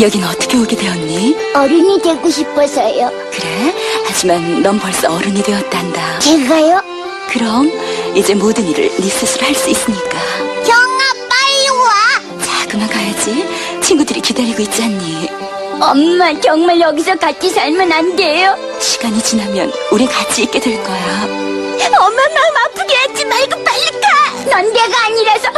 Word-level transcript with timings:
여긴 0.00 0.24
어떻게 0.24 0.56
오게 0.58 0.76
되었니? 0.76 1.36
어른이 1.54 2.02
되고 2.02 2.28
싶어서요. 2.28 3.10
그래? 3.32 3.74
하지만 4.06 4.62
넌 4.62 4.78
벌써 4.78 5.08
어른이 5.12 5.42
되었단다. 5.42 6.18
제가요? 6.18 6.82
그럼 7.30 7.70
이제 8.14 8.34
모든 8.34 8.66
일을 8.68 8.90
네 8.98 9.08
스스로 9.08 9.46
할 9.46 9.54
수 9.54 9.70
있으니까. 9.70 10.18
형아, 10.18 10.98
빨리 11.28 11.68
와! 11.70 12.44
자, 12.44 12.66
그만 12.68 12.88
가야지. 12.88 13.48
친구들이 13.82 14.20
기다리고 14.20 14.62
있지 14.62 14.82
않니? 14.82 15.28
엄마, 15.80 16.32
정말 16.40 16.78
여기서 16.80 17.16
같이 17.16 17.48
살면 17.50 17.90
안 17.90 18.16
돼요? 18.16 18.56
시간이 18.80 19.20
지나면 19.22 19.72
우린 19.90 20.06
같이 20.08 20.42
있게 20.42 20.60
될 20.60 20.82
거야. 20.82 21.46
엄마 21.98 22.10
마음 22.10 22.56
아프게 22.64 22.94
하지 22.94 23.24
말고 23.24 23.64
빨리 23.64 23.86
가! 24.00 24.50
넌 24.50 24.72
내가 24.72 25.06
아니라서 25.06 25.48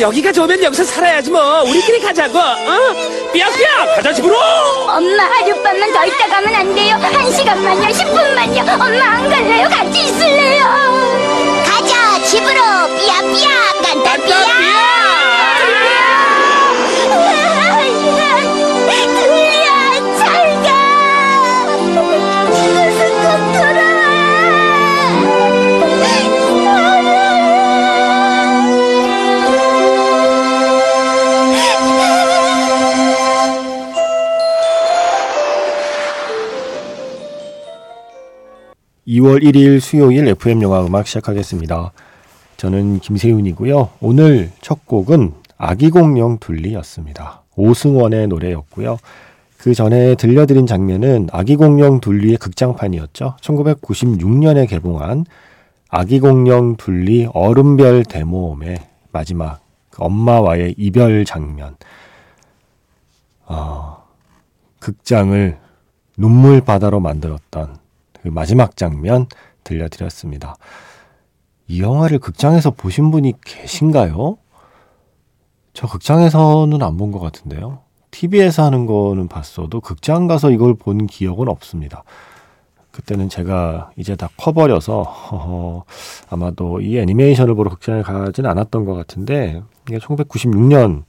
여기가 0.00 0.32
좋으면 0.32 0.62
여기서 0.62 0.84
살아야지 0.84 1.30
뭐 1.30 1.62
우리끼리 1.62 2.00
가자고 2.00 2.38
어? 2.38 3.32
삐약삐약 3.32 3.96
가자 3.96 4.12
집으로 4.12 4.36
엄마, 4.88 5.24
하룻밤만 5.24 5.92
더 5.92 6.04
있다 6.06 6.28
가면 6.28 6.54
안 6.54 6.74
돼요? 6.74 6.96
한 7.00 7.32
시간만요, 7.32 7.88
10분만요. 7.88 8.68
엄마 8.80 9.04
안 9.16 9.28
갈래요? 9.28 9.68
같이 9.68 10.04
있을래요? 10.04 10.64
가자, 11.64 12.22
집으로! 12.24 12.60
삐약삐약! 12.96 13.82
깐따삐약! 13.82 14.75
2월 39.06 39.40
1일 39.40 39.78
수요일 39.78 40.26
FM 40.26 40.62
영화 40.62 40.84
음악 40.84 41.06
시작하겠습니다. 41.06 41.92
저는 42.56 42.98
김세윤이고요. 42.98 43.90
오늘 44.00 44.50
첫 44.60 44.84
곡은 44.84 45.32
아기 45.56 45.90
공룡 45.90 46.38
둘리였습니다. 46.38 47.42
오승원의 47.54 48.26
노래였고요. 48.26 48.98
그 49.58 49.74
전에 49.74 50.16
들려드린 50.16 50.66
장면은 50.66 51.28
아기 51.30 51.54
공룡 51.54 52.00
둘리의 52.00 52.36
극장판이었죠. 52.38 53.36
1996년에 53.40 54.68
개봉한 54.68 55.24
아기 55.88 56.18
공룡 56.18 56.76
둘리 56.76 57.28
얼음별 57.32 58.04
대모험의 58.04 58.78
마지막 59.12 59.60
그 59.90 60.02
엄마와의 60.02 60.74
이별 60.76 61.24
장면. 61.24 61.76
어, 63.44 64.04
극장을 64.80 65.56
눈물 66.16 66.60
바다로 66.60 66.98
만들었던 66.98 67.76
그 67.76 67.85
마지막 68.30 68.76
장면 68.76 69.26
들려드렸습니다. 69.64 70.56
이 71.68 71.80
영화를 71.82 72.18
극장에서 72.18 72.70
보신 72.70 73.10
분이 73.10 73.34
계신가요? 73.44 74.38
저 75.72 75.86
극장에서는 75.88 76.82
안 76.82 76.96
본 76.96 77.10
것 77.12 77.18
같은데요. 77.20 77.80
TV에서 78.10 78.64
하는 78.64 78.86
거는 78.86 79.28
봤어도 79.28 79.80
극장 79.80 80.26
가서 80.26 80.50
이걸 80.50 80.74
본 80.74 81.06
기억은 81.06 81.48
없습니다. 81.48 82.02
그때는 82.92 83.28
제가 83.28 83.90
이제 83.96 84.16
다 84.16 84.30
커버려서 84.38 85.02
허허, 85.02 85.84
아마도 86.30 86.80
이 86.80 86.98
애니메이션을 86.98 87.54
보러 87.54 87.68
극장에 87.68 88.00
가진 88.00 88.46
않았던 88.46 88.86
것 88.86 88.94
같은데 88.94 89.62
이게 89.86 89.98
1996년 89.98 91.04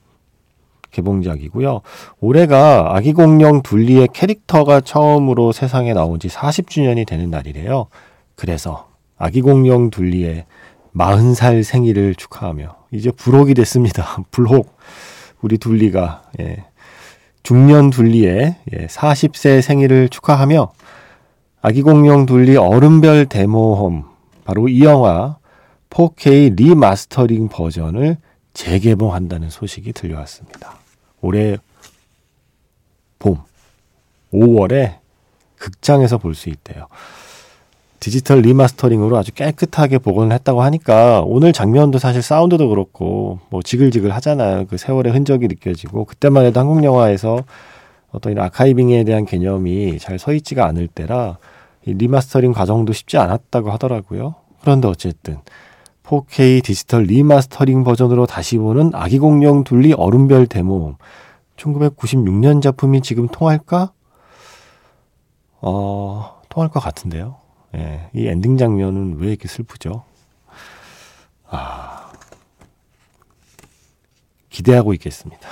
개봉작이고요. 0.91 1.81
올해가 2.19 2.95
아기 2.95 3.13
공룡 3.13 3.61
둘리의 3.61 4.09
캐릭터가 4.13 4.81
처음으로 4.81 5.51
세상에 5.51 5.93
나온 5.93 6.19
지 6.19 6.27
40주년이 6.27 7.05
되는 7.05 7.29
날이래요. 7.29 7.87
그래서 8.35 8.87
아기 9.17 9.41
공룡 9.41 9.89
둘리의 9.89 10.45
40살 10.95 11.63
생일을 11.63 12.15
축하하며 12.15 12.75
이제 12.91 13.11
불혹이 13.11 13.53
됐습니다. 13.53 14.17
불혹. 14.31 14.77
우리 15.41 15.57
둘리가 15.57 16.23
예. 16.39 16.65
중년 17.43 17.91
둘리의 17.91 18.55
예, 18.73 18.87
40세 18.87 19.61
생일을 19.61 20.09
축하하며 20.09 20.71
아기 21.61 21.81
공룡 21.81 22.25
둘리 22.25 22.57
얼음별 22.57 23.27
대모험 23.27 24.03
바로 24.43 24.67
이 24.67 24.83
영화 24.83 25.37
4K 25.89 26.55
리마스터링 26.55 27.47
버전을 27.47 28.17
재개봉한다는 28.53 29.49
소식이 29.49 29.93
들려왔습니다. 29.93 30.76
올해 31.27 31.57
봄 33.19 33.37
5월에 34.33 34.97
극장에서 35.57 36.17
볼 36.17 36.33
수 36.35 36.49
있대요. 36.49 36.87
디지털 37.99 38.41
remastering으로 38.41 39.17
아주 39.17 39.33
깨끗하게 39.33 39.97
복원을 39.97 40.31
했다고 40.35 40.61
하니까 40.61 41.23
오늘 41.25 41.51
장면도 41.51 41.97
사실 41.97 42.21
사운드도 42.21 42.69
그렇고 42.69 43.39
뭐 43.49 43.61
지글지글 43.63 44.11
하잖아요. 44.13 44.67
그 44.67 44.77
세월의 44.77 45.13
흔적이 45.13 45.47
느껴지고 45.47 46.05
그때만 46.05 46.45
해도 46.45 46.59
한국 46.59 46.83
영화에서 46.83 47.43
어떤 48.11 48.31
이런 48.33 48.45
archiving에 48.45 49.03
대한 49.03 49.25
개념이 49.25 49.97
잘 49.99 50.19
서 50.19 50.31
있지가 50.33 50.65
않을 50.67 50.87
때라 50.87 51.39
이 51.85 51.93
리마스터링 51.93 52.53
과정도 52.53 52.93
쉽지 52.93 53.17
않았다고 53.17 53.71
하더라고요. 53.71 54.35
그런데 54.61 54.87
어쨌든 54.87 55.39
4K 56.07 56.63
디지털 56.63 57.03
리마스터링 57.03 57.83
버전으로 57.83 58.25
다시 58.25 58.57
보는 58.57 58.91
아기 58.93 59.19
공룡 59.19 59.65
둘리 59.65 59.91
얼음별 59.91 60.47
대모험 60.47 60.95
1996년 61.57 62.61
작품이 62.61 63.01
지금 63.01 63.27
통할까? 63.27 63.91
어, 65.59 66.41
통할 66.49 66.69
것 66.69 66.79
같은데요. 66.79 67.37
예, 67.75 68.09
이 68.13 68.27
엔딩 68.27 68.57
장면은 68.57 69.17
왜 69.17 69.29
이렇게 69.29 69.47
슬프죠? 69.47 70.03
아, 71.49 72.11
기대하고 74.49 74.93
있겠습니다. 74.93 75.49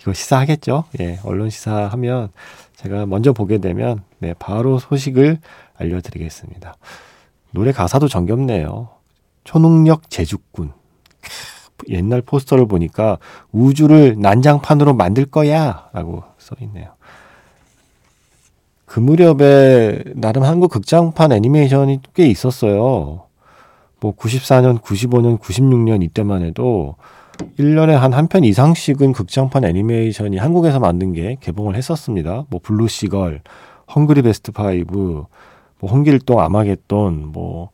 이거 0.00 0.12
시사하겠죠? 0.12 0.84
예, 1.00 1.18
언론 1.24 1.50
시사하면 1.50 2.30
제가 2.76 3.06
먼저 3.06 3.32
보게 3.32 3.58
되면 3.58 4.04
네, 4.18 4.34
바로 4.38 4.78
소식을 4.78 5.38
알려드리겠습니다. 5.74 6.76
노래 7.50 7.72
가사도 7.72 8.08
정겹네요. 8.08 9.01
초능력 9.44 10.10
제주꾼. 10.10 10.72
옛날 11.88 12.22
포스터를 12.22 12.66
보니까 12.66 13.18
우주를 13.50 14.16
난장판으로 14.18 14.94
만들 14.94 15.26
거야 15.26 15.88
라고 15.92 16.22
써 16.38 16.54
있네요. 16.60 16.92
그 18.86 19.00
무렵에 19.00 20.02
나름 20.14 20.42
한국 20.44 20.70
극장판 20.70 21.32
애니메이션이 21.32 22.00
꽤 22.14 22.26
있었어요. 22.28 23.24
뭐 24.00 24.14
94년, 24.16 24.80
95년, 24.80 25.38
96년 25.40 26.02
이때만 26.02 26.42
해도 26.44 26.96
1년에 27.58 27.92
한 27.92 28.12
한 28.12 28.28
편 28.28 28.44
이상씩은 28.44 29.12
극장판 29.12 29.64
애니메이션이 29.64 30.36
한국에서 30.36 30.78
만든 30.78 31.12
게 31.12 31.36
개봉을 31.40 31.74
했었습니다. 31.76 32.44
뭐 32.50 32.60
블루시걸, 32.62 33.40
헝그리 33.94 34.22
베스트 34.22 34.52
파이브, 34.52 35.24
뭐 35.80 35.90
홍길동 35.90 36.40
아마겟돈, 36.40 37.32
뭐 37.32 37.70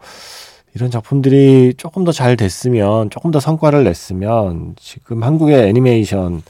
이런 0.78 0.92
작품들이 0.92 1.74
조금 1.76 2.04
더 2.04 2.12
잘 2.12 2.36
됐으면, 2.36 3.10
조금 3.10 3.32
더 3.32 3.40
성과를 3.40 3.82
냈으면 3.82 4.76
지금 4.78 5.24
한국의 5.24 5.68
애니메이션 5.68 6.40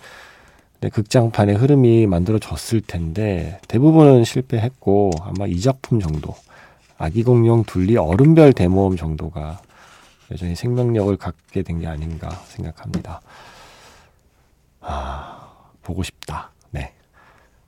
네, 0.83 0.91
극장판의 0.91 1.57
흐름이 1.57 2.07
만들어졌을 2.07 2.83
텐데 2.83 3.59
대부분은 3.69 4.25
실패했고 4.25 5.13
아마 5.23 5.47
이 5.47 5.59
작품 5.61 5.99
정도 5.99 6.35
아기공룡 6.99 7.65
둘리 7.65 7.97
얼음별 7.97 8.53
대모험 8.53 8.97
정도가 8.97 9.61
여전히 10.31 10.55
생명력을 10.55 11.17
갖게 11.17 11.63
된 11.63 11.81
게 11.81 11.87
아닌가 11.87 12.29
생각합니다. 12.49 13.23
아, 14.83 15.49
보고 15.83 16.03
싶다. 16.03 16.51
네. 16.71 16.93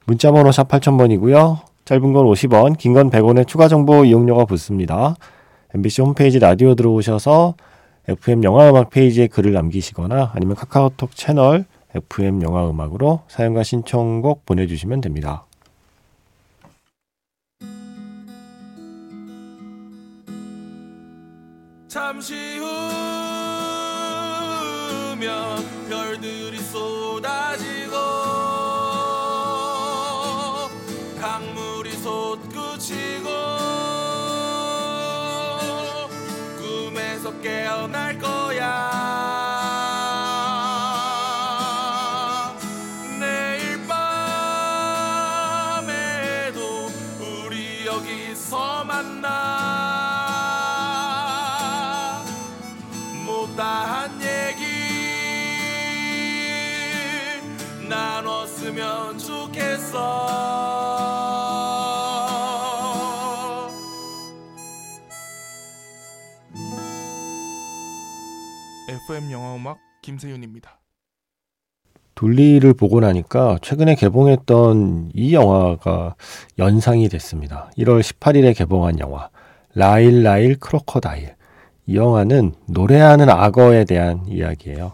문자번호 0.04 0.52
샵 0.52 0.68
8000번이고요. 0.68 1.60
짧은 1.86 2.12
건 2.12 2.26
50원, 2.26 2.76
긴 2.76 2.92
건 2.92 3.08
100원의 3.10 3.48
추가 3.48 3.66
정보 3.66 4.04
이용료가 4.04 4.44
붙습니다. 4.44 5.16
MBC 5.74 6.02
홈페이지 6.02 6.38
라디오 6.38 6.74
들어오셔서 6.74 7.54
FM 8.08 8.42
영화음악 8.44 8.90
페이지에 8.90 9.28
글을 9.28 9.52
남기시거나 9.52 10.32
아니면 10.34 10.56
카카오톡 10.56 11.14
채널 11.14 11.64
FM 11.94 12.42
영화음악으로 12.42 13.22
사연과 13.28 13.62
신청곡 13.62 14.46
보내주시면 14.46 15.00
됩니다. 15.00 15.44
잠시 21.88 22.34
후면 25.08 25.28
별들이 25.88 26.58
쏟아지 26.58 27.69
꿈에서 37.30 37.40
깨어날 37.40 38.18
거야 38.18 39.19
FM 69.10 69.32
영화음악 69.32 69.78
김세윤입니다. 70.02 70.78
둘리를 72.14 72.72
보고 72.74 73.00
나니까 73.00 73.58
최근에 73.60 73.96
개봉했던 73.96 75.10
이 75.14 75.34
영화가 75.34 76.14
연상이 76.58 77.08
됐습니다. 77.08 77.70
1월 77.76 78.02
18일에 78.02 78.56
개봉한 78.56 79.00
영화 79.00 79.28
라일 79.74 80.22
라일 80.22 80.60
크로커다일. 80.60 81.34
이 81.86 81.96
영화는 81.96 82.54
노래하는 82.66 83.28
악어에 83.28 83.84
대한 83.84 84.24
이야기예요. 84.28 84.92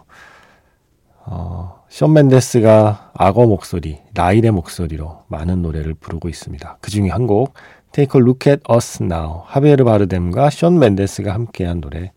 어, 1.25 1.83
션 1.87 2.13
멘데스가 2.13 3.11
악어 3.13 3.45
목소리, 3.45 3.99
라일의 4.15 4.49
목소리로 4.49 5.25
많은 5.27 5.61
노래를 5.61 5.93
부르고 5.93 6.27
있습니다. 6.27 6.79
그 6.81 6.89
중에 6.89 7.09
한 7.09 7.27
곡 7.27 7.53
Take 7.91 8.19
a 8.19 8.23
Look 8.23 8.51
at 8.51 8.63
Us 8.73 9.03
Now 9.03 9.41
하비에르 9.45 9.83
바르뎀과 9.83 10.49
션 10.49 10.79
멘데스가 10.79 11.33
함께한 11.35 11.81
노래 11.81 12.13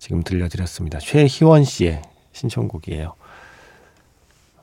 지금 0.00 0.22
들려드렸습니다. 0.22 0.98
최희원 0.98 1.62
씨의 1.62 2.00
신청곡이에요. 2.32 3.12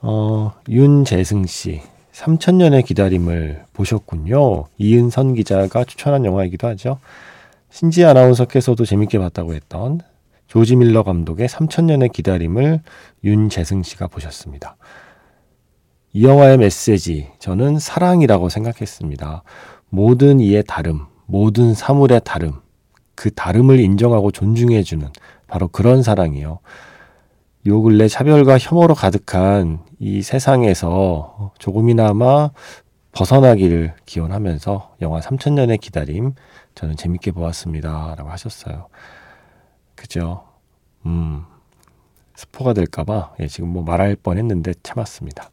어, 0.02 0.54
윤재승 0.68 1.46
씨, 1.46 1.82
3천년의 2.12 2.84
기다림을 2.84 3.66
보셨군요. 3.72 4.66
이은선 4.80 5.36
기자가 5.36 5.84
추천한 5.86 6.26
영화이기도 6.26 6.68
하죠. 6.70 7.00
신지 7.70 8.04
아나운서께서도 8.04 8.84
재밌게 8.84 9.20
봤다고 9.20 9.54
했던 9.54 10.02
조지 10.48 10.76
밀러 10.76 11.04
감독의 11.04 11.48
3천년의 11.48 12.12
기다림을 12.12 12.82
윤재승 13.24 13.84
씨가 13.84 14.08
보셨습니다. 14.08 14.76
이 16.14 16.26
영화의 16.26 16.58
메시지, 16.58 17.28
저는 17.38 17.78
사랑이라고 17.78 18.50
생각했습니다. 18.50 19.44
모든 19.90 20.40
이의 20.40 20.64
다름, 20.66 21.06
모든 21.28 21.76
사물의 21.76 22.22
다름, 22.24 22.54
그 23.18 23.32
다름을 23.32 23.80
인정하고 23.80 24.32
존중해주는 24.32 25.10
바로 25.48 25.68
그런 25.68 26.04
사랑이요. 26.04 26.60
요 27.66 27.82
근래 27.82 28.08
차별과 28.08 28.60
혐오로 28.60 28.94
가득한 28.94 29.80
이 30.00 30.22
세상에서 30.22 31.52
조금이나마 31.58 32.52
벗어나기를 33.14 33.96
기원하면서 34.06 34.98
영화 35.02 35.20
3천년의 35.20 35.82
기다림 35.82 36.36
저는 36.76 36.96
재밌게 36.96 37.32
보았습니다. 37.32 38.14
라고 38.16 38.30
하셨어요. 38.30 38.88
그죠? 39.96 40.44
음, 41.08 41.44
스포가 42.36 42.74
될까봐 42.74 43.34
예, 43.40 43.48
지금 43.48 43.70
뭐 43.70 43.82
말할 43.84 44.16
뻔 44.16 44.38
했는데 44.38 44.74
참았습니다. 44.84 45.50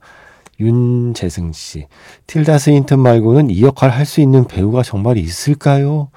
윤재승 0.60 1.52
씨. 1.52 1.86
틸다 2.26 2.58
스윈튼 2.58 3.00
말고는 3.00 3.48
이 3.48 3.62
역할 3.62 3.88
할 3.88 4.04
수 4.04 4.20
있는 4.20 4.44
배우가 4.44 4.82
정말 4.82 5.16
있을까요? 5.16 6.10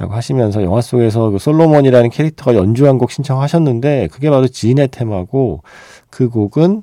라고 0.00 0.14
하시면서 0.14 0.62
영화 0.62 0.80
속에서 0.80 1.28
그 1.28 1.38
솔로몬이라는 1.38 2.08
캐릭터가 2.08 2.54
연주한 2.54 2.96
곡 2.96 3.10
신청하셨는데 3.10 4.08
그게 4.10 4.30
바로 4.30 4.48
지인의 4.48 4.88
테마고 4.88 5.62
그 6.08 6.30
곡은 6.30 6.82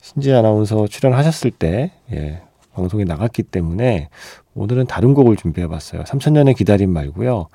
신지 0.00 0.32
아나운서 0.32 0.86
출연하셨을 0.86 1.50
때 1.50 1.90
예, 2.12 2.40
방송에 2.72 3.02
나갔기 3.02 3.42
때문에 3.42 4.10
오늘은 4.54 4.86
다른 4.86 5.12
곡을 5.12 5.34
준비해 5.34 5.66
봤어요. 5.66 6.04
3천년의 6.04 6.56
기다림 6.56 6.90
말고요. 6.90 7.48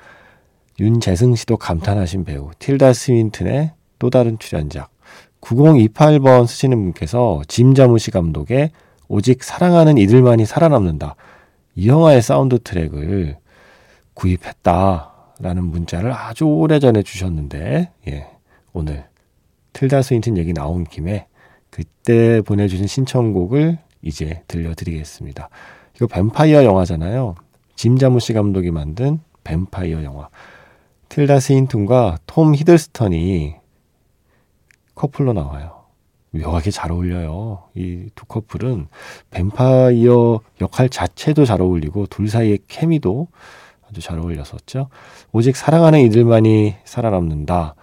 윤재승 0.78 1.36
씨도 1.36 1.56
감탄하신 1.56 2.26
배우 2.26 2.50
틸다 2.58 2.92
스윈튼의 2.92 3.72
또 3.98 4.10
다른 4.10 4.38
출연작 4.38 4.90
9028번 5.40 6.46
쓰시는 6.46 6.76
분께서 6.76 7.40
짐 7.48 7.74
자무시 7.74 8.10
감독의 8.10 8.72
오직 9.08 9.42
사랑하는 9.42 9.96
이들만이 9.96 10.44
살아남는다. 10.44 11.16
이 11.76 11.88
영화의 11.88 12.20
사운드 12.20 12.58
트랙을 12.58 13.38
구입했다라는 14.16 15.64
문자를 15.64 16.12
아주 16.12 16.44
오래전에 16.46 17.02
주셨는데 17.02 17.92
예, 18.08 18.26
오늘 18.72 19.04
틸다 19.72 20.02
스윈튼 20.02 20.36
얘기 20.38 20.52
나온 20.52 20.84
김에 20.84 21.26
그때 21.70 22.40
보내주신 22.40 22.86
신청곡을 22.86 23.78
이제 24.02 24.42
들려드리겠습니다. 24.48 25.48
이거 25.94 26.06
뱀파이어 26.06 26.64
영화잖아요. 26.64 27.34
짐 27.76 27.98
자무시 27.98 28.32
감독이 28.32 28.70
만든 28.70 29.20
뱀파이어 29.44 30.02
영화. 30.02 30.28
틸다 31.10 31.38
스윈튼과 31.40 32.18
톰 32.26 32.54
히들스턴이 32.54 33.54
커플로 34.94 35.34
나와요. 35.34 35.84
묘하게 36.30 36.70
잘 36.70 36.90
어울려요. 36.90 37.64
이 37.74 38.08
두 38.14 38.24
커플은 38.24 38.88
뱀파이어 39.30 40.40
역할 40.62 40.88
자체도 40.88 41.44
잘 41.44 41.60
어울리고 41.60 42.06
둘 42.06 42.28
사이의 42.28 42.60
케미도 42.66 43.28
아주 43.88 44.00
잘 44.00 44.18
어울렸었죠. 44.18 44.88
오직 45.32 45.56
사랑하는 45.56 46.00
이들만이 46.00 46.74
살아남는다. 46.84 47.74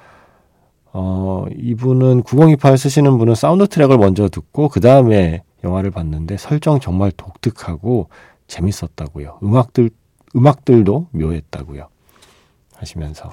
어, 0.94 1.46
이분은 1.58 2.22
9028 2.24 2.78
쓰시는 2.78 3.18
분은 3.18 3.36
사운드 3.36 3.68
트랙을 3.68 3.98
먼저 3.98 4.30
듣고 4.30 4.70
그 4.70 4.80
다음에 4.80 5.44
영화를 5.64 5.92
봤는데 5.92 6.38
설정 6.38 6.80
정말 6.80 7.12
독특하고 7.12 8.10
재밌었다고요. 8.48 9.40
음악들 9.42 9.90
음악들도 10.36 11.08
묘했다고요. 11.12 11.88
하시면서 12.76 13.32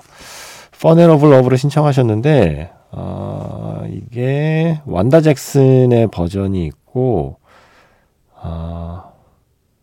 of 0.83 1.27
Love를 1.27 1.59
신청하셨는데 1.59 2.73
어, 2.93 3.85
이게 3.89 4.81
완다 4.87 5.21
잭슨의 5.21 6.09
버전이 6.09 6.65
있고 6.67 7.37
아 8.35 9.05
어, 9.05 9.10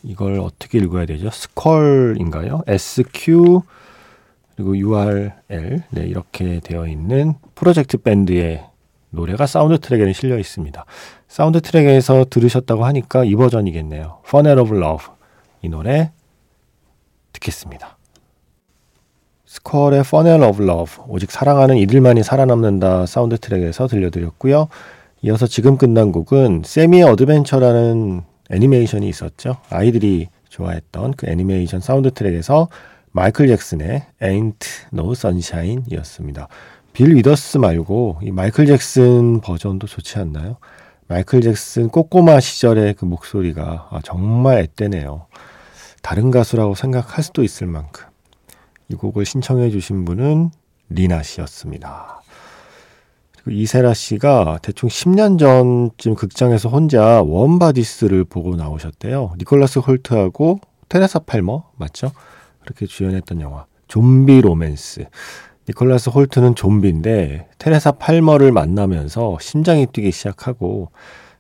이걸 0.07 0.39
어떻게 0.39 0.77
읽어야 0.77 1.05
되죠? 1.05 1.29
스컬인가요? 1.29 2.61
SQ 2.65 3.59
그리고 4.55 4.77
URL 4.77 5.83
네, 5.89 6.05
이렇게 6.05 6.61
되어 6.61 6.87
있는 6.87 7.33
프로젝트 7.55 7.97
밴드의 7.97 8.63
노래가 9.09 9.45
사운드 9.45 9.77
트랙에는 9.77 10.13
실려 10.13 10.39
있습니다. 10.39 10.85
사운드 11.27 11.59
트랙에서 11.59 12.25
들으셨다고 12.29 12.85
하니까 12.85 13.25
이 13.25 13.35
버전이겠네요. 13.35 14.19
Funnel 14.25 14.59
of 14.59 14.75
Love 14.75 15.07
이 15.61 15.69
노래 15.69 16.11
듣겠습니다. 17.33 17.97
스컬의 19.45 19.99
Funnel 20.01 20.41
of 20.43 20.63
Love 20.63 21.03
오직 21.09 21.31
사랑하는 21.31 21.75
이들만이 21.77 22.23
살아남는다 22.23 23.07
사운드 23.07 23.37
트랙에서 23.37 23.87
들려드렸고요. 23.87 24.69
이어서 25.23 25.47
지금 25.47 25.77
끝난 25.77 26.13
곡은 26.13 26.61
새미의 26.65 27.03
어드벤처라는 27.03 28.23
애니메이션이 28.51 29.07
있었죠. 29.09 29.57
아이들이 29.69 30.27
좋아했던 30.49 31.13
그 31.17 31.27
애니메이션 31.29 31.79
사운드 31.79 32.11
트랙에서 32.11 32.69
마이클 33.11 33.47
잭슨의 33.47 34.03
Ain't 34.21 34.65
No 34.93 35.11
Sunshine이었습니다. 35.11 36.47
빌 36.93 37.15
위더스 37.15 37.57
말고 37.57 38.19
이 38.23 38.31
마이클 38.31 38.65
잭슨 38.65 39.41
버전도 39.41 39.87
좋지 39.87 40.19
않나요? 40.19 40.57
마이클 41.07 41.41
잭슨 41.41 41.89
꼬꼬마 41.89 42.39
시절의 42.39 42.95
그 42.95 43.05
목소리가 43.05 43.87
아, 43.91 43.99
정말 44.03 44.67
앳되네요. 44.75 45.27
다른 46.01 46.31
가수라고 46.31 46.75
생각할 46.75 47.23
수도 47.23 47.43
있을 47.43 47.67
만큼 47.67 48.05
이 48.89 48.95
곡을 48.95 49.25
신청해 49.25 49.69
주신 49.69 50.05
분은 50.05 50.51
리나 50.89 51.23
씨였습니다. 51.23 52.16
이세라 53.51 53.93
씨가 53.93 54.59
대충 54.61 54.89
10년 54.89 55.39
전쯤 55.39 56.15
극장에서 56.15 56.69
혼자 56.69 57.21
Warm 57.21 57.51
Bodies를 57.51 58.25
보고 58.25 58.55
나오셨대요. 58.55 59.33
니콜라스 59.37 59.79
홀트하고 59.79 60.59
테레사 60.89 61.19
팔머 61.19 61.63
맞죠? 61.75 62.11
그렇게 62.61 62.85
주연했던 62.85 63.41
영화 63.41 63.65
좀비 63.87 64.41
로맨스. 64.41 65.05
니콜라스 65.69 66.09
홀트는 66.09 66.55
좀비인데 66.55 67.49
테레사 67.57 67.93
팔머를 67.93 68.51
만나면서 68.51 69.37
심장이 69.41 69.85
뛰기 69.85 70.11
시작하고 70.11 70.91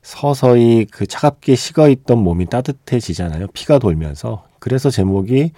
서서히 0.01 0.85
그 0.89 1.05
차갑게 1.05 1.55
식어있던 1.55 2.17
몸이 2.17 2.45
따뜻해지잖아요. 2.47 3.47
피가 3.47 3.79
돌면서. 3.79 4.45
그래서 4.59 4.89
제목이 4.89 5.51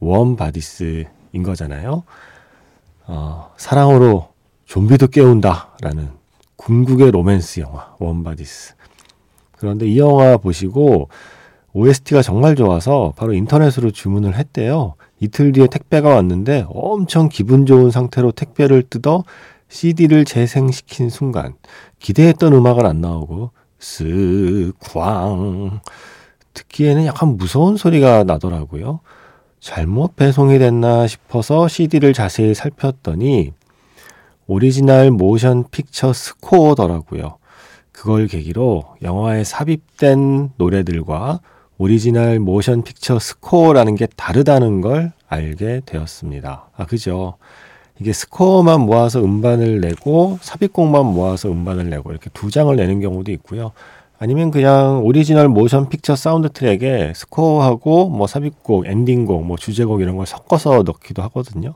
Warm 0.00 0.36
Bodies인 0.36 1.42
거잖아요. 1.44 2.02
어, 3.06 3.52
사랑으로 3.56 4.31
좀비도 4.72 5.08
깨운다라는 5.08 6.08
궁극의 6.56 7.10
로맨스 7.10 7.60
영화 7.60 7.94
Warm 7.98 8.26
Bodies. 8.26 8.74
그런데 9.58 9.86
이 9.86 9.98
영화 9.98 10.38
보시고 10.38 11.10
OST가 11.74 12.22
정말 12.22 12.56
좋아서 12.56 13.12
바로 13.14 13.34
인터넷으로 13.34 13.90
주문을 13.90 14.34
했대요. 14.34 14.94
이틀 15.20 15.52
뒤에 15.52 15.66
택배가 15.66 16.08
왔는데 16.08 16.64
엄청 16.70 17.28
기분 17.28 17.66
좋은 17.66 17.90
상태로 17.90 18.32
택배를 18.32 18.84
뜯어 18.84 19.24
CD를 19.68 20.24
재생시킨 20.24 21.10
순간 21.10 21.52
기대했던 21.98 22.54
음악은 22.54 22.86
안 22.86 23.02
나오고 23.02 23.50
쓱광 23.78 25.80
듣기에는 26.54 27.04
약간 27.04 27.36
무서운 27.36 27.76
소리가 27.76 28.24
나더라고요. 28.24 29.00
잘못 29.60 30.16
배송이 30.16 30.58
됐나 30.58 31.06
싶어서 31.06 31.68
CD를 31.68 32.14
자세히 32.14 32.54
살폈더니 32.54 33.52
original 34.46 35.10
motion 35.10 35.64
picture 35.70 36.12
score더라고요. 36.12 37.38
그걸 37.92 38.26
계기로 38.26 38.84
영화에 39.02 39.44
삽입된 39.44 40.50
노래들과 40.56 41.40
original 41.78 42.38
motion 42.38 42.82
picture 42.82 43.18
score라는 43.18 43.96
게 43.96 44.06
다르다는 44.16 44.80
걸 44.80 45.12
알게 45.28 45.82
되었습니다. 45.86 46.70
아, 46.76 46.86
그죠? 46.86 47.34
이게 48.00 48.12
스코어만 48.12 48.80
모아서 48.80 49.22
음반을 49.22 49.80
내고 49.80 50.38
삽입곡만 50.42 51.06
모아서 51.06 51.48
음반을 51.50 51.88
내고 51.90 52.10
이렇게 52.10 52.30
두 52.32 52.50
장을 52.50 52.74
내는 52.74 53.00
경우도 53.00 53.30
있고요. 53.32 53.72
아니면 54.18 54.50
그냥 54.50 55.04
original 55.04 55.48
motion 55.48 55.88
picture 55.88 56.16
soundtrack에 56.16 57.12
스코어하고 57.14 58.08
뭐 58.08 58.26
삽입곡, 58.26 58.86
엔딩곡, 58.86 59.44
뭐 59.44 59.56
주제곡 59.56 60.00
이런 60.00 60.16
걸 60.16 60.26
섞어서 60.26 60.82
넣기도 60.84 61.22
하거든요. 61.22 61.74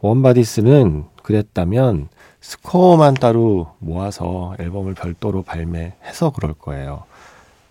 Warm 0.00 0.30
Bodies는 0.30 1.04
그랬다면 1.30 2.08
스코어만 2.40 3.14
따로 3.14 3.74
모아서 3.78 4.54
앨범을 4.58 4.94
별도로 4.94 5.42
발매해서 5.42 6.30
그럴 6.30 6.54
거예요. 6.54 7.04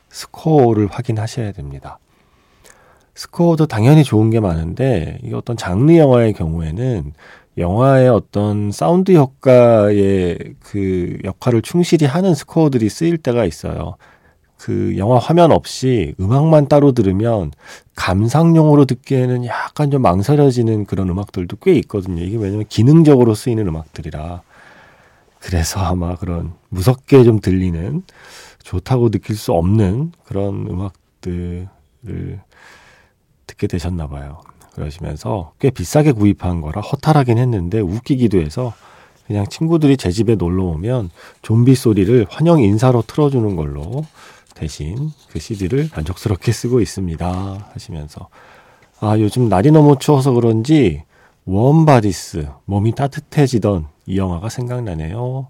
스코어를 0.09 0.87
확인하셔야 0.87 1.51
됩니다. 1.51 1.99
스코어도 3.15 3.65
당연히 3.65 4.03
좋은 4.03 4.29
게 4.29 4.39
많은데 4.39 5.19
이 5.23 5.33
어떤 5.33 5.57
장르 5.57 5.95
영화의 5.97 6.33
경우에는 6.33 7.13
영화의 7.57 8.07
어떤 8.07 8.71
사운드 8.71 9.11
효과의 9.11 10.37
그 10.61 11.17
역할을 11.25 11.61
충실히 11.61 12.07
하는 12.07 12.33
스코어들이 12.33 12.87
쓰일 12.87 13.17
때가 13.17 13.43
있어요. 13.43 13.97
그 14.59 14.95
영화 14.97 15.17
화면 15.17 15.53
없이 15.53 16.13
음악만 16.19 16.67
따로 16.67 16.91
들으면 16.91 17.51
감상용으로 17.95 18.85
듣기에는 18.85 19.45
약간 19.45 19.89
좀 19.89 20.01
망설여지는 20.01 20.85
그런 20.85 21.09
음악들도 21.09 21.57
꽤 21.61 21.73
있거든요. 21.75 22.21
이게 22.21 22.37
왜냐면 22.37 22.65
기능적으로 22.67 23.35
쓰이는 23.35 23.65
음악들이라. 23.67 24.41
그래서 25.39 25.79
아마 25.79 26.15
그런 26.15 26.53
무섭게 26.67 27.23
좀 27.23 27.39
들리는 27.39 28.03
좋다고 28.61 29.09
느낄 29.09 29.37
수 29.37 29.53
없는 29.53 30.11
그런 30.25 30.67
음악들을 30.69 31.69
듣게 33.47 33.67
되셨나 33.67 34.07
봐요. 34.07 34.41
그러시면서 34.73 35.53
꽤 35.59 35.69
비싸게 35.69 36.11
구입한 36.11 36.59
거라 36.59 36.81
허탈하긴 36.81 37.37
했는데 37.37 37.79
웃기기도 37.79 38.39
해서 38.39 38.73
그냥 39.25 39.47
친구들이 39.47 39.95
제 39.95 40.11
집에 40.11 40.35
놀러 40.35 40.63
오면 40.65 41.11
좀비 41.43 41.75
소리를 41.75 42.25
환영 42.29 42.61
인사로 42.61 43.03
틀어주는 43.03 43.55
걸로 43.55 44.03
대신 44.59 45.11
그 45.29 45.39
CD를 45.39 45.89
만족스럽게 45.95 46.51
쓰고 46.51 46.81
있습니다. 46.81 47.69
하시면서 47.73 48.27
아 48.99 49.17
요즘 49.17 49.47
날이 49.47 49.71
너무 49.71 49.97
추워서 49.97 50.33
그런지 50.33 51.03
Warm 51.45 51.87
Bodies 51.87 52.49
몸이 52.65 52.93
따뜻해지던 52.93 53.87
이 54.05 54.17
영화가 54.17 54.49
생각나네요. 54.49 55.47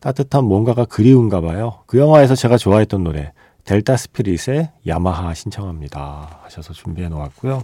따뜻한 0.00 0.44
뭔가가 0.44 0.84
그리운가 0.84 1.40
봐요. 1.40 1.80
그 1.86 1.98
영화에서 1.98 2.34
제가 2.34 2.58
좋아했던 2.58 3.02
노래 3.02 3.32
델타 3.64 3.96
스피릿의 3.96 4.70
야마하 4.86 5.32
신청합니다. 5.32 6.40
하셔서 6.42 6.74
준비해 6.74 7.08
놓았고요. 7.08 7.62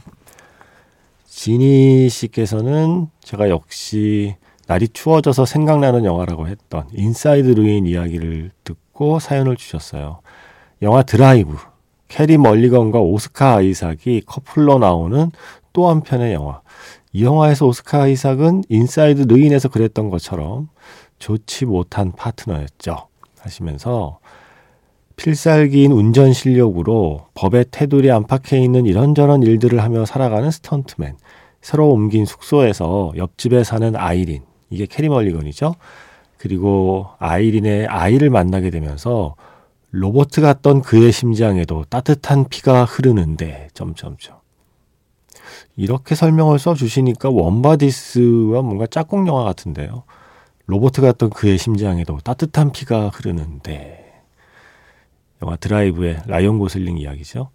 지니 1.27 2.09
씨께서는 2.09 3.09
제가 3.21 3.51
역시 3.51 4.37
날이 4.67 4.89
추워져서 4.89 5.45
생각나는 5.45 6.07
영화라고 6.07 6.49
했던 6.49 6.89
Inside 6.93 7.49
Llewyn 7.49 7.87
이야기를 7.87 8.51
듣고 8.65 9.19
사연을 9.19 9.57
주셨어요. 9.57 10.21
영화 10.83 11.03
드라이브, 11.03 11.57
캐리 12.09 12.39
멀리건과 12.39 13.01
오스카 13.01 13.57
아이삭이 13.57 14.23
커플로 14.27 14.79
나오는 14.79 15.31
또 15.73 15.89
한 15.91 16.01
편의 16.03 16.33
영화. 16.33 16.61
이 17.13 17.25
영화에서 17.25 17.67
오스카 17.67 18.03
아이삭은 18.03 18.65
Inside 18.69 19.23
Llewyn에서 19.23 19.69
그랬던 19.69 20.11
것처럼 20.11 20.69
좋지 21.19 21.67
못한 21.67 22.13
파트너였죠. 22.13 23.09
하시면서 23.41 24.19
필살기인 25.17 25.93
운전 25.93 26.33
실력으로 26.35 27.27
법의 27.35 27.67
테두리 27.71 28.11
안팎에 28.11 28.59
있는 28.63 28.85
이런저런 28.85 29.43
일들을 29.43 29.83
하며 29.83 30.05
살아가는 30.05 30.51
스턴트맨. 30.51 31.17
새로 31.63 31.91
옮긴 31.91 32.27
숙소에서 32.27 33.13
옆집에 33.17 33.65
사는 33.65 33.97
아이린. 33.97 34.43
이게 34.69 34.85
캐리 34.87 35.09
멀리건이죠. 35.09 35.75
그리고 36.37 37.07
아이린의 37.19 37.87
아이를 37.87 38.29
만나게 38.29 38.71
되면서 38.71 39.37
로봇 39.99 40.43
같던 40.43 40.83
그의 40.83 41.11
심장에도 41.11 41.85
따뜻한 41.89 42.51
피가 42.51 42.85
흐르는데 42.85 43.69
점점점 43.73 44.37
이렇게 45.75 46.15
설명을 46.15 46.59
써주시니까 46.59 47.31
Warm 47.31 47.74
Bodies와 47.74 48.61
뭔가 48.61 48.87
짝꿍 48.87 49.27
영화 49.27 49.45
같은데요. 49.45 50.03
로봇 50.67 51.01
같던 51.01 51.31
그의 51.31 51.57
심장에도 51.57 52.19
따뜻한 52.19 52.73
피가 52.73 53.09
흐르는데 53.09 54.23
영화 55.43 55.57
드라이브의 55.57 56.25
라이언 56.27 56.59
고슬링 56.59 56.99
이야기죠. 56.99 57.49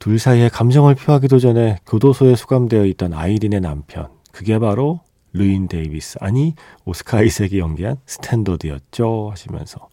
둘 0.00 0.18
사이에 0.18 0.48
감정을 0.48 0.96
표하기도 0.96 1.38
전에 1.38 1.78
교도소에 1.86 2.34
수감되어 2.34 2.84
있던 2.86 3.12
아이린의 3.12 3.60
남편 3.60 4.08
그게 4.32 4.58
바로 4.58 5.02
루인 5.32 5.68
데이비스 5.68 6.18
아니 6.20 6.56
오스카 6.84 7.18
아이색이 7.18 7.60
연기한 7.60 7.98
스탠더드였죠 8.06 9.28
하시면서 9.30 9.88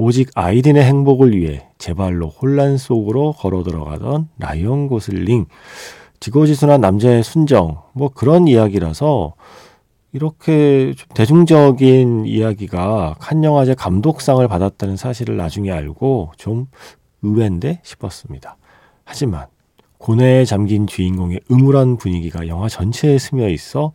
오직 0.00 0.30
아이린의 0.36 0.84
행복을 0.84 1.36
위해 1.36 1.66
제 1.76 1.92
발로 1.92 2.28
혼란 2.28 2.76
속으로 2.76 3.32
걸어 3.32 3.64
들어가던 3.64 4.28
라이언 4.38 4.86
고슬링 4.86 5.46
지고지순한 6.20 6.80
남자의 6.80 7.24
순정 7.24 7.82
뭐 7.94 8.08
그런 8.08 8.46
이야기라서 8.46 9.34
이렇게 10.12 10.94
좀 10.96 11.08
대중적인 11.14 12.26
이야기가 12.26 13.16
칸 13.18 13.42
영화제 13.42 13.74
감독상을 13.74 14.46
받았다는 14.46 14.96
사실을 14.96 15.36
나중에 15.36 15.72
알고 15.72 16.30
좀 16.36 16.68
의외인데 17.22 17.80
싶었습니다. 17.82 18.56
하지만 19.02 19.46
고뇌에 19.98 20.44
잠긴 20.44 20.86
주인공의 20.86 21.40
음울한 21.50 21.96
분위기가 21.96 22.46
영화 22.46 22.68
전체에 22.68 23.18
스며 23.18 23.48
있어 23.48 23.92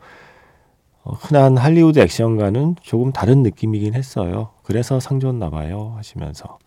어, 1.05 1.13
흔한 1.13 1.55
할리우드 1.55 2.00
액션과는 2.00 2.75
조금 2.81 3.13
다른 3.13 3.41
느낌이긴 3.41 3.93
했어요. 3.93 4.52
그래서 4.63 5.00
상 5.00 5.20
줬나 5.20 5.50
봐요. 5.50 5.93
하시면서 5.98 6.58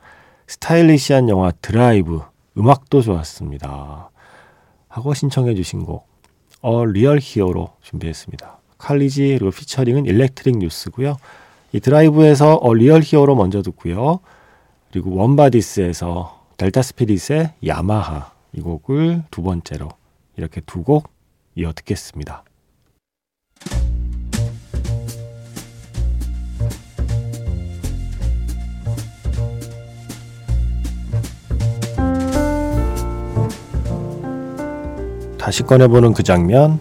스타일리시한 0.47 1.29
영화 1.29 1.51
드라이브 1.51 2.21
음악도 2.57 3.01
좋았습니다. 3.03 4.11
하고 4.89 5.15
신청해 5.15 5.55
주신 5.55 5.85
곡 5.85 6.07
A 6.63 6.85
Real 6.85 7.19
Hero 7.21 7.71
준비했습니다. 7.83 8.59
칼리지 8.79 9.37
그리고 9.39 9.51
피처링은 9.51 10.07
일렉트릭 10.07 10.59
유스고요. 10.59 11.17
이 11.73 11.81
드라이브에서 11.81 12.55
A 12.55 12.75
Real 12.75 13.03
Hero 13.03 13.35
먼저 13.35 13.63
듣고요. 13.63 14.21
그리고 14.91 15.15
Warm 15.17 15.53
Bodies에서 15.53 16.45
델타 16.57 16.83
스피릿의 16.83 17.55
야마하 17.67 18.33
이 18.53 18.61
곡을 18.61 19.25
두 19.31 19.43
번째로 19.43 19.89
이렇게 20.37 20.61
두 20.63 20.83
곡 20.83 21.09
이어 21.59 21.73
듣겠습니다. 21.73 22.45
다시 35.47 35.63
꺼내보는 35.63 36.13
그 36.13 36.25
장면, 36.25 36.81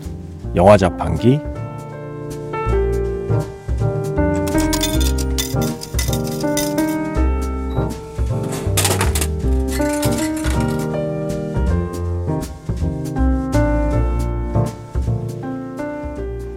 영화 0.56 0.76
자판기. 0.76 1.40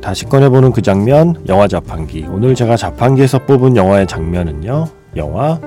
다시 0.00 0.24
꺼내보는 0.24 0.72
그 0.72 0.80
장면, 0.80 1.34
영화 1.46 1.68
자판기. 1.68 2.26
오늘 2.30 2.54
제가 2.54 2.78
자판기에서 2.78 3.40
뽑은 3.44 3.76
영화의 3.76 4.06
장면은요, 4.06 4.86
영화 5.16 5.60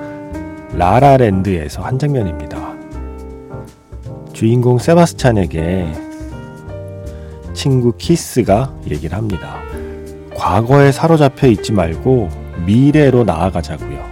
라라랜드에서 0.74 1.82
한 1.82 2.00
장면입니다. 2.00 2.72
주인공 4.32 4.78
세바스찬에게 4.78 6.10
친구 7.62 7.92
키스가 7.96 8.74
얘기를 8.90 9.16
합니다. 9.16 9.62
과거에 10.34 10.90
사로잡혀 10.90 11.46
있지 11.46 11.70
말고 11.70 12.28
미래로 12.66 13.22
나아가자고요. 13.22 14.04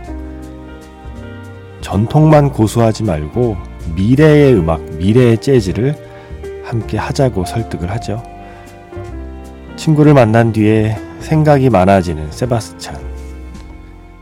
전통만 1.81 2.53
고수하지 2.53 3.03
말고 3.03 3.57
미래의 3.97 4.55
음악, 4.55 4.81
미래의 4.95 5.39
재즈를 5.39 5.97
함께 6.65 6.97
하자고 6.97 7.45
설득을 7.45 7.91
하죠. 7.91 8.23
친구를 9.75 10.15
만난 10.15 10.53
뒤에 10.53 10.97
생각이 11.19 11.71
많아지는 11.71 12.31
세바스찬. 12.31 13.01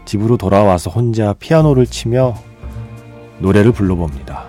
집으로 0.07 0.39
돌아와서 0.39 0.89
혼자 0.89 1.35
피아노를 1.35 1.85
치며 1.85 2.35
노래를 3.41 3.73
불러봅니다. 3.73 4.47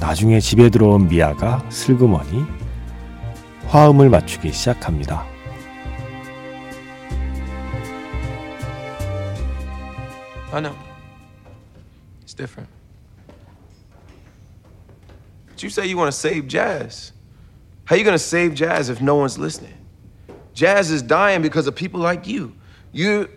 나중에 0.00 0.40
집에 0.40 0.70
들어온 0.70 1.06
미아가 1.06 1.64
슬그머니 1.68 2.63
화음을 3.67 4.09
맞추기 4.09 4.51
시작합니다. 4.51 5.25
아니야 10.51 10.73
It's 12.23 12.33
different. 12.33 12.69
But 15.47 15.63
you 15.63 15.69
say 15.69 15.87
you 15.87 15.97
want 15.97 16.11
to 16.11 16.17
save 16.17 16.47
jazz. 16.47 17.11
How 17.85 17.95
you 17.95 18.03
going 18.03 18.13
to 18.13 18.23
save 18.23 18.53
jazz 18.53 18.89
if 18.89 19.01
no 19.01 19.15
one's 19.15 19.37
listening? 19.37 19.73
Jazz 20.53 20.91
is 20.91 21.01
dying 21.01 21.41
because 21.41 21.67
of 21.67 21.75
people 21.75 21.99
like 21.99 22.27
you. 22.27 22.53
You're 22.91 23.29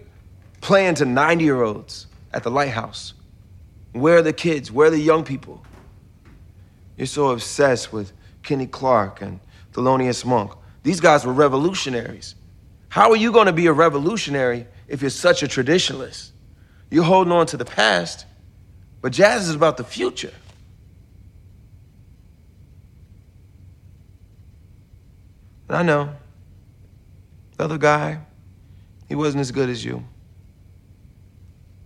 playing 0.60 0.94
to 0.96 1.04
90 1.04 1.44
year 1.44 1.62
olds 1.62 2.06
at 2.32 2.42
the 2.42 2.50
lighthouse. 2.50 3.14
Where 3.92 4.16
are 4.16 4.22
the 4.22 4.32
kids? 4.32 4.70
Where 4.70 4.88
are 4.88 4.90
the 4.90 4.98
young 4.98 5.24
people? 5.24 5.62
You're 6.96 7.06
so 7.06 7.30
obsessed 7.30 7.92
with 7.92 8.12
Kenny 8.42 8.66
Clark 8.66 9.22
and 9.22 9.40
Thelonious 9.77 10.25
Monk. 10.25 10.53
These 10.81 10.99
guys 10.99 11.23
were 11.23 11.33
revolutionaries. 11.33 12.33
How 12.89 13.11
are 13.11 13.15
you 13.15 13.31
going 13.31 13.45
to 13.45 13.53
be 13.53 13.67
a 13.67 13.73
revolutionary 13.73 14.65
if 14.87 15.01
you're 15.01 15.11
such 15.11 15.43
a 15.43 15.47
traditionalist? 15.47 16.31
You're 16.89 17.03
holding 17.03 17.31
on 17.31 17.45
to 17.47 17.57
the 17.57 17.65
past, 17.65 18.25
but 19.01 19.11
jazz 19.11 19.47
is 19.47 19.53
about 19.53 19.77
the 19.77 19.83
future. 19.83 20.33
And 25.67 25.77
I 25.77 25.83
know. 25.83 26.15
The 27.57 27.63
other 27.63 27.77
guy, 27.77 28.21
he 29.07 29.15
wasn't 29.15 29.41
as 29.41 29.51
good 29.51 29.69
as 29.69 29.85
you. 29.85 30.03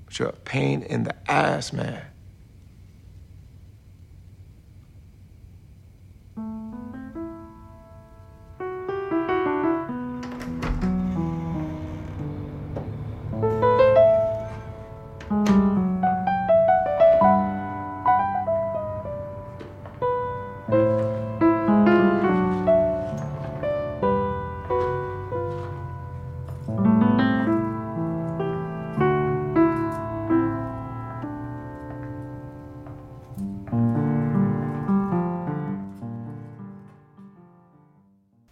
But 0.06 0.20
you're 0.20 0.30
a 0.30 0.34
pain 0.34 0.84
in 0.84 1.04
the 1.04 1.16
ass, 1.30 1.74
man. 1.74 2.11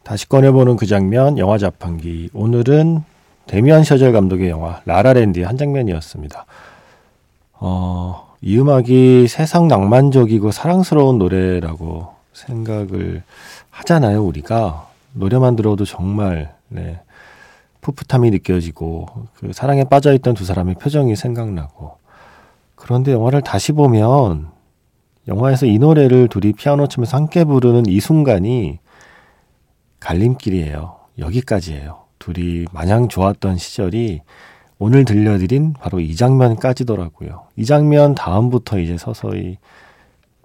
다시 0.09 0.27
꺼내보는 0.27 0.75
그 0.75 0.87
장면, 0.87 1.37
영화 1.37 1.59
자판기. 1.59 2.31
오늘은 2.33 3.03
데미안 3.45 3.83
셔젤 3.83 4.11
감독의 4.11 4.49
영화 4.49 4.81
라라랜드의 4.85 5.45
한 5.45 5.55
장면이었습니다. 5.55 6.47
어, 7.59 8.33
이 8.41 8.57
음악이 8.57 9.27
세상 9.27 9.67
낭만적이고 9.67 10.49
사랑스러운 10.49 11.19
노래라고 11.19 12.07
생각을 12.33 13.21
하잖아요, 13.69 14.23
우리가. 14.23 14.87
노래만 15.13 15.55
들어도 15.55 15.85
정말, 15.85 16.55
네, 16.69 16.99
풋풋함이 17.81 18.31
느껴지고, 18.31 19.05
그 19.35 19.53
사랑에 19.53 19.83
빠져있던 19.83 20.33
두 20.33 20.43
사람의 20.43 20.73
표정이 20.81 21.15
생각나고. 21.15 21.97
그런데 22.73 23.11
영화를 23.11 23.43
다시 23.43 23.73
보면, 23.73 24.47
영화에서 25.27 25.67
이 25.67 25.77
노래를 25.77 26.29
둘이 26.29 26.53
피아노 26.53 26.87
치면서 26.87 27.15
함께 27.15 27.43
부르는 27.43 27.85
이 27.85 27.99
순간이 27.99 28.79
갈림길이에요. 29.99 30.95
여기까지예요. 31.17 32.05
둘이 32.19 32.65
마냥 32.71 33.07
좋았던 33.07 33.57
시절이 33.57 34.21
오늘 34.77 35.03
들려드린 35.03 35.73
바로 35.73 35.99
이 35.99 36.15
장면까지더라고요. 36.15 37.47
이 37.57 37.65
장면 37.65 38.15
다음부터 38.15 38.79
이제 38.79 38.97
서서히 38.97 39.57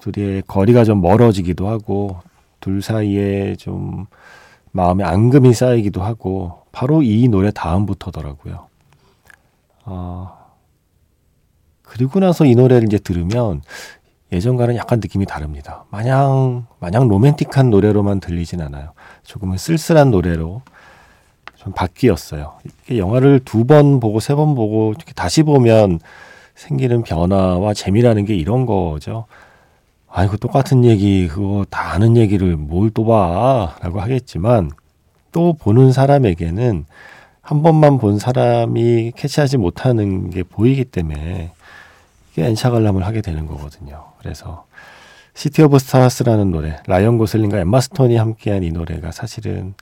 둘의 0.01 0.43
거리가 0.47 0.85
좀 0.85 1.01
멀어지기도 1.01 1.69
하고 1.69 2.21
둘 2.61 2.83
사이에 2.83 3.57
좀 3.57 4.07
마음에 4.73 5.05
앙금이 5.05 5.55
쌓이기도 5.55 6.03
하고 6.03 6.65
바로 6.73 7.03
이 7.03 7.29
노래 7.29 7.53
다음부터더라고요. 7.53 8.67
어, 9.85 10.37
그리고 11.83 12.19
나서 12.19 12.45
이 12.45 12.57
노래를 12.57 12.89
이제 12.89 12.99
들으면 12.99 13.63
예전과는 14.35 14.77
약간 14.77 15.01
느낌이 15.01 15.27
다릅니다. 15.27 15.85
마냥 15.91 16.67
마냥 16.81 17.09
로맨틱한 17.09 17.71
노래로만 17.71 18.21
들리진 18.21 18.61
않아요. 18.61 18.93
조금은 19.23 19.57
쓸쓸한 19.57 20.11
노래로 20.11 20.63
좀 21.57 21.73
바뀌었어요. 21.73 22.55
영화를 22.95 23.41
두 23.45 23.65
번 23.65 24.01
보고 24.01 24.21
세 24.21 24.35
번 24.35 24.55
보고 24.55 24.91
이렇게 24.97 25.13
다시 25.15 25.43
보면 25.43 26.01
생기는 26.55 27.03
변화와 27.03 27.75
재미라는 27.75 28.25
게 28.27 28.35
이런 28.35 28.67
거죠. 28.67 29.27
아이고 30.09 30.37
똑같은 30.37 30.85
얘기 30.85 31.27
그거 31.29 31.65
다 31.71 31.93
아는 31.93 32.17
얘기를 32.17 32.57
뭘 32.57 32.91
또 32.91 33.05
봐 33.05 33.77
라고 33.81 34.01
하겠지만 34.01 34.71
또 35.33 35.55
보는 35.55 35.93
사람에게는 35.93 36.85
한 37.41 37.63
번만 37.63 37.99
본 37.99 38.19
사람이 38.19 39.13
캐치하지 39.17 39.57
못하는 39.59 40.31
게 40.31 40.43
보이기 40.45 40.85
때문에 40.85 41.51
이게 42.35 42.47
N차 42.47 42.71
관람을 42.71 43.07
하게 43.07 43.21
되는 43.21 43.47
거거든요. 43.47 44.13
그래서 44.19 44.67
City 45.35 45.63
of 45.63 45.79
Stars라는 45.79 46.51
노래, 46.51 46.77
라이언 46.87 47.17
고슬링과 47.17 47.59
엠마 47.59 47.81
스톤이 47.81 48.17
함께한 48.17 48.65
이 48.65 48.73
노래가 48.73 49.13
사실은 49.13 49.75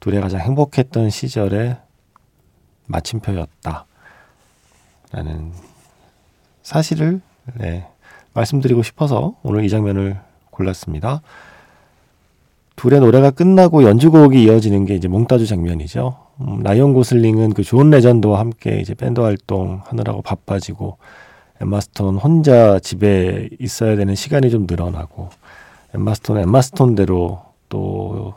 둘의 0.00 0.20
가장 0.20 0.40
행복했던 0.40 1.10
시절의 1.10 1.76
마침표였다. 2.86 3.86
라는 5.12 5.52
사실을 6.62 7.20
네, 7.54 7.86
말씀드리고 8.32 8.82
싶어서 8.82 9.36
오늘 9.44 9.64
이 9.64 9.68
장면을 9.68 10.18
골랐습니다. 10.50 11.22
둘의 12.74 13.00
노래가 13.00 13.30
끝나고 13.30 13.84
연주곡이 13.84 14.42
이어지는 14.42 14.84
게 14.84 14.96
이제 14.96 15.06
몽타주 15.06 15.46
장면이죠. 15.46 16.16
음, 16.40 16.60
라이언 16.64 16.92
고슬링은 16.92 17.54
그 17.54 17.62
존 17.62 17.90
레전드와 17.90 18.40
함께 18.40 18.80
이제 18.80 18.94
밴드 18.94 19.20
활동 19.20 19.80
하느라고 19.84 20.22
바빠지고 20.22 20.98
엠마 21.60 21.80
스톤 21.80 22.16
혼자 22.16 22.78
집에 22.80 23.48
있어야 23.58 23.96
되는 23.96 24.14
시간이 24.14 24.50
좀 24.50 24.66
늘어나고 24.68 25.30
엠마 25.94 26.14
스톤은 26.14 26.42
엠마 26.42 26.60
스톤대로 26.60 27.42
또 27.68 28.34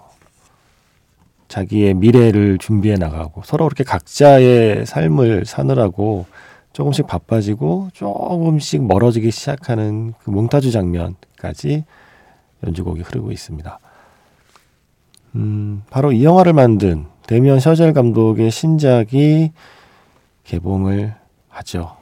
자기의 1.48 1.94
미래를 1.96 2.58
준비해 2.58 2.96
나가고 2.96 3.42
서로 3.44 3.66
그렇게 3.66 3.84
각자의 3.84 4.86
삶을 4.86 5.46
사느라고 5.46 6.26
조금씩 6.74 7.08
바빠지고 7.08 7.90
조금씩 7.94 8.86
멀어지기 8.86 9.32
시작하는 9.32 10.14
그 10.20 10.30
몽타주 10.30 10.72
장면까지 10.72 11.86
연주곡이 12.64 13.02
흐르고 13.02 13.32
있습니다. 13.32 13.80
음, 15.36 15.84
바로 15.90 16.12
이 16.12 16.24
영화를 16.24 16.54
만든 16.54 17.06
데미언 17.26 17.60
셔젤 17.60 17.94
감독의 17.94 18.52
신작이 18.52 19.52
개봉을 20.44 21.16
하죠. 21.50 21.97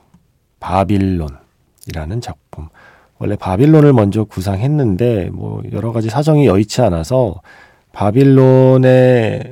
바빌론이라는 0.66 2.22
작품. 2.22 2.70
원래 3.20 3.36
바빌론을 3.36 3.94
먼저 3.94 4.24
구상했는데 4.24 5.30
뭐 5.32 5.62
여러 5.72 5.92
가지 5.92 6.10
사정이 6.10 6.48
여의치 6.48 6.82
않아서 6.82 7.40
바빌론에서 7.92 9.46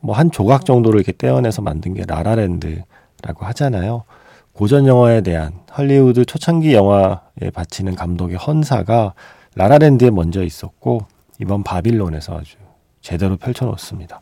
뭐 0.00 0.14
한 0.14 0.30
조각 0.30 0.66
정도를 0.66 1.00
이렇게 1.00 1.12
떼어내서 1.16 1.62
만든 1.62 1.94
게 1.94 2.04
라라랜드라고 2.06 3.46
하잖아요. 3.46 4.04
고전 4.52 4.86
영화에 4.86 5.22
대한 5.22 5.52
헐리우드 5.76 6.26
초창기 6.26 6.74
영화에 6.74 7.50
바치는 7.52 7.96
감독의 7.96 8.36
헌사가 8.36 9.14
라라랜드에 9.54 10.10
먼저 10.10 10.44
있었고 10.44 11.00
이번 11.40 11.62
바빌론에서 11.62 12.38
아주 12.38 12.56
제대로 13.00 13.38
펼쳐놓습니다. 13.38 14.20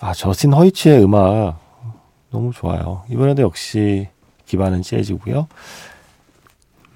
아 0.00 0.12
저스틴 0.12 0.52
허위츠의 0.52 1.02
음악 1.02 1.58
너무 2.30 2.52
좋아요. 2.52 3.04
이번에도 3.08 3.42
역시 3.42 4.08
기반은 4.52 4.82
재즈고요. 4.82 5.48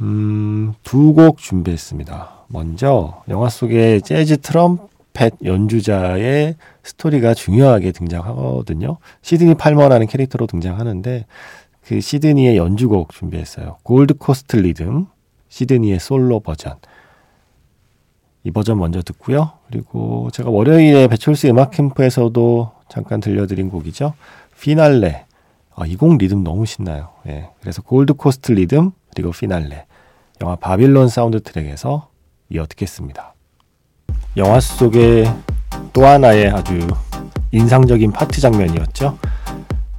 음, 0.02 0.74
두 0.82 1.14
곡 1.14 1.38
준비했습니다. 1.38 2.44
먼저 2.48 3.22
영화 3.28 3.48
속에 3.48 4.00
재즈 4.00 4.38
트럼펫 4.42 5.34
연주자의 5.44 6.56
스토리가 6.82 7.32
중요하게 7.32 7.92
등장하거든요. 7.92 8.98
시드니 9.22 9.54
팔머라는 9.54 10.06
캐릭터로 10.06 10.46
등장하는데 10.46 11.24
그 11.82 12.00
시드니의 12.00 12.56
연주곡 12.58 13.12
준비했어요. 13.12 13.78
Gold 13.84 14.14
Coast 14.14 14.56
Rhythm, 14.56 15.06
시드니의 15.48 15.98
솔로 15.98 16.40
버전. 16.40 16.74
이 18.44 18.50
버전 18.50 18.78
먼저 18.78 19.00
듣고요. 19.02 19.52
그리고 19.68 20.28
제가 20.32 20.50
월요일에 20.50 21.08
배철수 21.08 21.48
음악 21.48 21.70
캠프에서도 21.70 22.70
잠깐 22.88 23.20
들려드린 23.20 23.70
곡이죠. 23.70 24.12
피날레. 24.60 25.25
아, 25.76 25.84
이곡 25.84 26.16
리듬 26.16 26.42
너무 26.42 26.64
신나요. 26.64 27.10
예. 27.28 27.50
그래서 27.60 27.82
Gold 27.82 28.14
Coast 28.14 28.52
Rhythm 28.52 28.92
그리고 29.14 29.30
피날레. 29.30 29.84
영화 30.40 30.56
바빌론 30.56 31.08
사운드 31.08 31.42
트랙에서 31.42 32.08
이어 32.48 32.66
듣겠습니다. 32.66 33.34
영화 34.38 34.58
속의 34.58 35.32
또 35.92 36.06
하나의 36.06 36.48
아주 36.50 36.86
인상적인 37.52 38.12
파트 38.12 38.40
장면이었죠. 38.40 39.18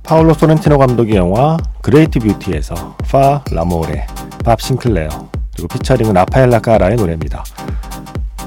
파울로 0.04 0.34
소렌티노 0.34 0.78
감독의 0.78 1.16
영화 1.16 1.58
Great 1.82 2.20
Beauty에서 2.20 2.96
Far 3.10 3.44
l'amore 3.52 4.08
밥 4.44 4.62
싱클레어 4.62 5.10
그리고 5.54 5.68
피처링은 5.68 6.14
라파엘라 6.14 6.60
까라의 6.60 6.96
노래입니다. 6.96 7.44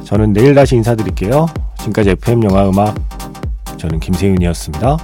저는 0.04 0.32
내일 0.32 0.54
다시 0.54 0.76
인사드릴게요. 0.76 1.46
지금까지 1.78 2.10
FM 2.10 2.44
영화 2.44 2.68
음악 2.68 2.94
저는 3.76 4.00
김세윤이었습니다. 4.00 4.96